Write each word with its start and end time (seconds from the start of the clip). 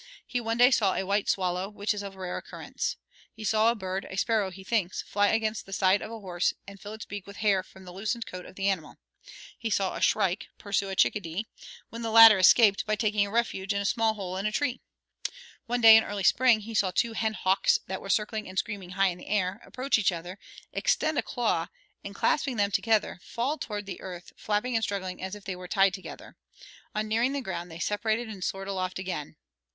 He 0.25 0.41
one 0.41 0.57
day 0.57 0.71
saw 0.71 0.95
a 0.95 1.05
white 1.05 1.29
swallow, 1.29 1.69
which 1.69 1.93
is 1.93 2.01
of 2.01 2.15
rare 2.15 2.35
occurrence. 2.37 2.95
He 3.35 3.43
saw 3.43 3.69
a 3.69 3.75
bird, 3.75 4.07
a 4.09 4.17
sparrow 4.17 4.49
he 4.49 4.63
thinks, 4.63 5.03
fly 5.03 5.27
against 5.27 5.67
the 5.67 5.73
side 5.73 6.01
of 6.01 6.09
a 6.09 6.19
horse 6.19 6.55
and 6.65 6.81
fill 6.81 6.93
his 6.93 7.05
beak 7.05 7.27
with 7.27 7.37
hair 7.37 7.61
from 7.61 7.85
the 7.85 7.93
loosened 7.93 8.25
coat 8.25 8.47
of 8.47 8.55
the 8.55 8.67
animal. 8.67 8.97
He 9.59 9.69
saw 9.69 9.93
a 9.95 10.01
shrike 10.01 10.47
pursue 10.57 10.89
a 10.89 10.95
chickadee, 10.95 11.45
when 11.91 12.01
the 12.01 12.09
latter 12.09 12.39
escaped 12.39 12.83
by 12.87 12.95
taking 12.95 13.29
refuge 13.29 13.75
in 13.75 13.79
a 13.81 13.85
small 13.85 14.15
hole 14.15 14.37
in 14.37 14.47
a 14.47 14.51
tree. 14.51 14.81
One 15.67 15.81
day 15.81 15.95
in 15.95 16.03
early 16.03 16.23
spring 16.23 16.61
he 16.61 16.73
saw 16.73 16.89
two 16.89 17.13
hen 17.13 17.33
hawks 17.33 17.77
that 17.85 18.01
were 18.01 18.09
circling 18.09 18.49
and 18.49 18.57
screaming 18.57 18.93
high 18.97 19.09
in 19.09 19.21
air, 19.21 19.61
approach 19.63 19.99
each 19.99 20.11
other, 20.11 20.39
extend 20.73 21.19
a 21.19 21.21
claw, 21.21 21.67
and, 22.03 22.15
clasping 22.15 22.57
them 22.57 22.71
together, 22.71 23.19
fall 23.21 23.59
toward 23.59 23.85
the 23.85 24.01
earth 24.01 24.33
flapping 24.35 24.73
and 24.73 24.83
struggling 24.83 25.21
as 25.21 25.35
if 25.35 25.43
they 25.43 25.55
were 25.55 25.67
tied 25.67 25.93
together; 25.93 26.37
on 26.95 27.07
nearing 27.07 27.33
the 27.33 27.39
ground 27.41 27.69
they 27.69 27.77
separated 27.77 28.27
and 28.29 28.43
soared 28.43 28.67
aloft 28.67 28.97
again. 28.97 29.35